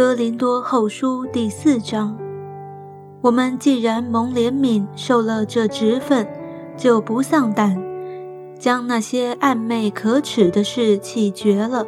[0.00, 2.16] 哥林多后书第四章，
[3.20, 6.26] 我们既然蒙怜悯，受了这职分，
[6.74, 7.78] 就不丧胆，
[8.58, 11.86] 将那些暧昧可耻的事弃绝了，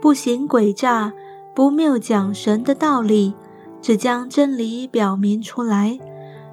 [0.00, 1.12] 不行诡诈，
[1.54, 3.32] 不谬讲神的道理，
[3.80, 6.00] 只将真理表明出来，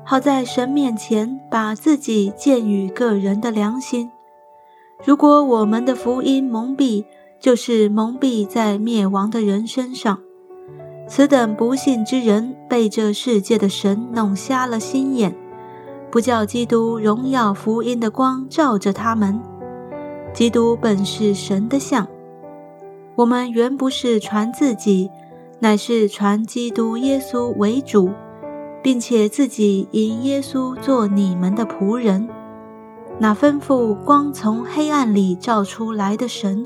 [0.06, 4.12] 好在神面前把自己荐与个人的良心。
[5.04, 7.04] 如果我们的福音蒙蔽，
[7.40, 10.20] 就是蒙蔽在灭亡的人身上。
[11.16, 15.36] 此等不幸之人，被这世界的神弄瞎了心眼，
[16.10, 19.40] 不叫基督荣耀福音的光照着他们。
[20.34, 22.08] 基督本是神的像，
[23.14, 25.12] 我们原不是传自己，
[25.60, 28.10] 乃是传基督耶稣为主，
[28.82, 32.28] 并且自己因耶稣做你们的仆人。
[33.20, 36.66] 那吩咐光从黑暗里照出来的神，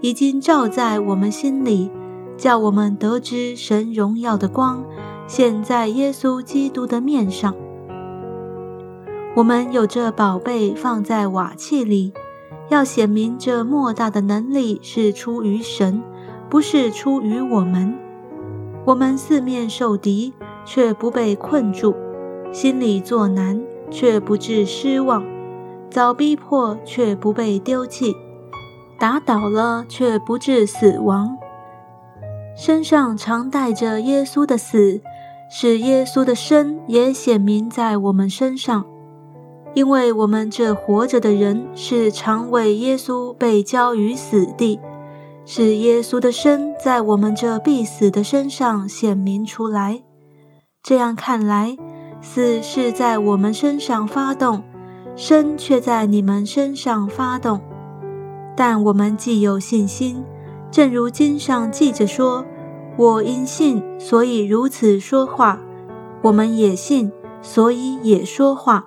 [0.00, 1.92] 已经照在我们心里。
[2.38, 4.84] 叫我们得知神荣耀的光
[5.26, 7.54] 现在耶稣基督的面上。
[9.34, 12.12] 我们有这宝贝放在瓦器里，
[12.68, 16.02] 要显明这莫大的能力是出于神，
[16.48, 17.94] 不是出于我们。
[18.84, 20.32] 我们四面受敌，
[20.64, 21.92] 却不被困住；
[22.52, 25.22] 心里作难，却不致失望；
[25.90, 28.12] 遭逼迫，却不被丢弃；
[28.98, 31.37] 打倒了，却不致死亡。
[32.58, 35.00] 身上常带着耶稣的死，
[35.48, 38.84] 使耶稣的生也显明在我们身上。
[39.74, 44.80] 因为我们这活着的人是常为耶稣被交于死地，
[45.46, 50.02] 使耶稣的生在我们这必死的身上显明出来。
[50.82, 51.76] 这样看来，
[52.20, 54.64] 死是在我们身上发动，
[55.14, 57.60] 生却在你们身上发动。
[58.56, 60.24] 但我们既有信心。
[60.70, 62.44] 正如经上记着说
[62.96, 65.58] ：“我因信，所以如此说话；
[66.22, 68.86] 我们也信，所以也说话。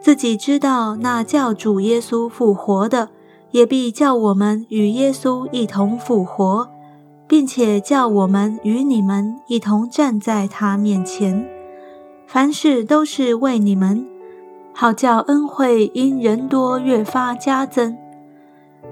[0.00, 3.08] 自己知道那叫主耶稣复活的，
[3.50, 6.68] 也必叫我们与耶稣一同复活，
[7.26, 11.46] 并且叫我们与你们一同站在他面前。
[12.26, 14.06] 凡事都是为你们，
[14.72, 17.96] 好叫恩惠因人多越发加增，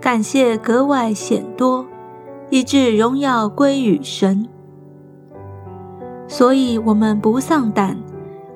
[0.01, 1.87] 感谢格外显多。”
[2.51, 4.49] 以致荣耀归于神，
[6.27, 7.99] 所以我们不丧胆。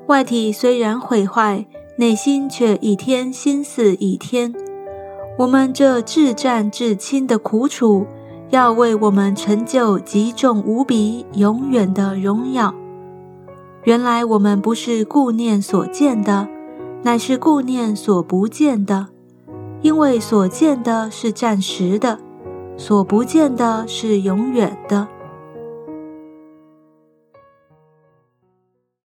[0.07, 1.67] 外体虽然毁坏，
[1.97, 4.55] 内心却一天心似一天。
[5.39, 8.07] 我们这至战至亲的苦楚，
[8.51, 12.75] 要为我们成就极重无比、永远的荣耀。
[13.85, 16.49] 原来我们不是顾念所见的，
[17.03, 19.09] 乃是顾念所不见的，
[19.81, 22.19] 因为所见的是暂时的。
[22.77, 25.07] 所不见的是永远的。